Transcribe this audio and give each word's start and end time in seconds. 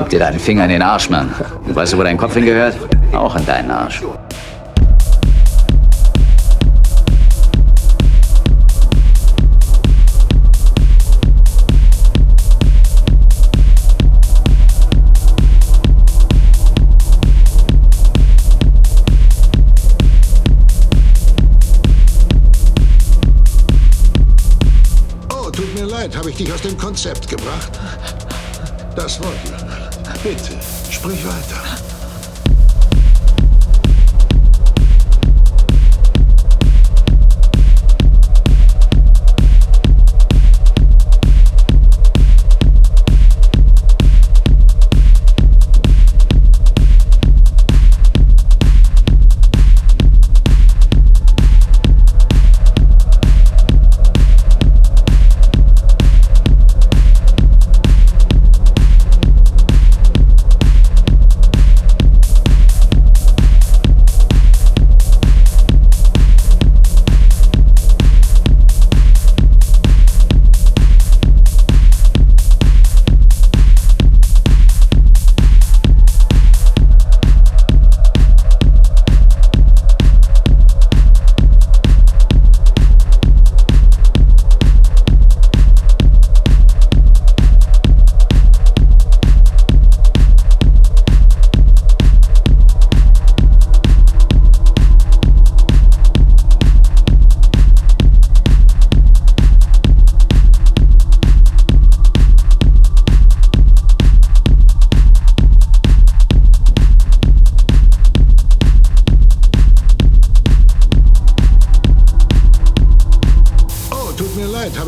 Schieb 0.00 0.08
dir 0.08 0.18
deinen 0.20 0.40
Finger 0.40 0.64
in 0.64 0.70
den 0.70 0.82
Arsch, 0.82 1.10
Mann. 1.10 1.30
Und 1.66 1.76
weißt 1.76 1.92
du, 1.92 1.98
wo 1.98 2.02
dein 2.02 2.16
Kopf 2.16 2.32
hingehört? 2.32 2.74
Auch 3.12 3.36
in 3.36 3.44
deinen 3.44 3.70
Arsch. 3.70 4.00
Oh, 25.28 25.50
tut 25.50 25.74
mir 25.74 25.84
leid, 25.84 26.16
habe 26.16 26.30
ich 26.30 26.36
dich 26.36 26.50
aus 26.50 26.62
dem 26.62 26.78
Konzept 26.78 27.28
gebracht? 27.28 27.78
Das 28.96 29.22
wollte 29.22 29.36
ich. 29.44 29.79
Bitte, 30.22 30.52
sprich 30.90 31.24
weiter. 31.24 31.79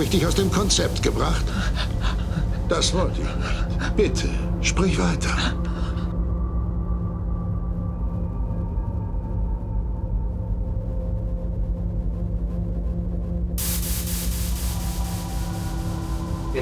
Habe 0.03 0.11
ich 0.13 0.19
dich 0.19 0.27
aus 0.27 0.35
dem 0.35 0.51
Konzept 0.51 1.01
gebracht? 1.01 1.45
Das 2.69 2.93
wollte 2.93 3.21
ich. 3.21 3.93
Bitte, 3.95 4.29
sprich 4.61 4.99
weiter. 4.99 5.29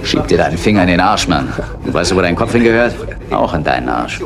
Schieb 0.03 0.29
dir 0.29 0.37
deinen 0.37 0.59
Finger 0.59 0.83
in 0.83 0.89
den 0.89 1.01
Arsch, 1.01 1.27
Mann. 1.27 1.51
Und 1.83 1.95
weißt 1.95 2.11
du, 2.11 2.17
wo 2.17 2.21
dein 2.21 2.37
Kopf 2.37 2.53
hingehört? 2.53 2.95
Auch 3.31 3.55
in 3.55 3.65
deinen 3.65 3.89
Arsch. 3.89 4.21